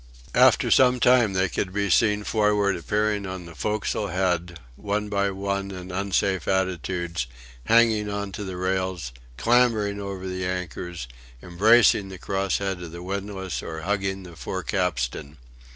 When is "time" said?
0.99-1.33